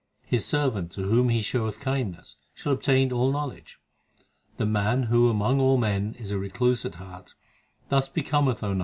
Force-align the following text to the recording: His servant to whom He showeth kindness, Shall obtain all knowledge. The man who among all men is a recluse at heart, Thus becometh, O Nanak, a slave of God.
His 0.25 0.43
servant 0.43 0.91
to 0.93 1.03
whom 1.03 1.29
He 1.29 1.43
showeth 1.43 1.79
kindness, 1.79 2.37
Shall 2.55 2.73
obtain 2.73 3.11
all 3.11 3.31
knowledge. 3.31 3.77
The 4.57 4.65
man 4.65 5.03
who 5.03 5.29
among 5.29 5.59
all 5.61 5.77
men 5.77 6.15
is 6.17 6.31
a 6.31 6.39
recluse 6.39 6.83
at 6.87 6.95
heart, 6.95 7.35
Thus 7.89 8.09
becometh, 8.09 8.63
O 8.63 8.69
Nanak, 8.73 8.73
a 8.73 8.73
slave 8.73 8.73
of 8.73 8.77
God. 8.77 8.79